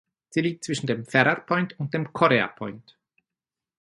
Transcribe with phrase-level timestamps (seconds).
[0.31, 2.97] Sie liegt zwischen dem Ferrer Point und dem Correa Point.